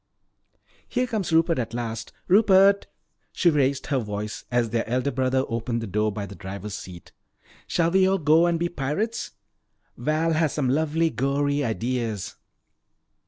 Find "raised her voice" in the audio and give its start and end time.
3.51-4.45